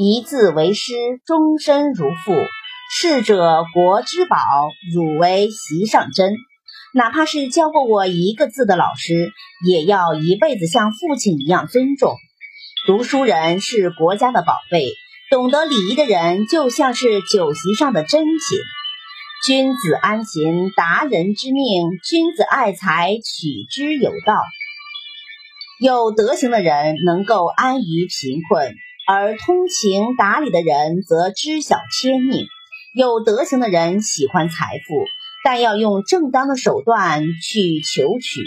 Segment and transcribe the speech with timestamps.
[0.00, 0.94] 一字为师，
[1.26, 2.32] 终身如父。
[2.88, 4.38] 逝者国之宝，
[4.94, 6.36] 汝为席上珍。
[6.94, 9.32] 哪怕是教过我一个字的老师，
[9.66, 12.14] 也要一辈子像父亲一样尊重。
[12.86, 14.92] 读书人是国家的宝贝，
[15.32, 18.38] 懂得礼仪的人就像是酒席上的珍品。
[19.48, 24.36] 君子安贫，达人之命；君子爱财，取之有道。
[25.80, 28.76] 有德行的人能够安于贫困，
[29.10, 32.46] 而通情达理的人则知晓天命。
[32.92, 35.06] 有德行的人喜欢财富，
[35.42, 38.42] 但要用正当的手段去求取。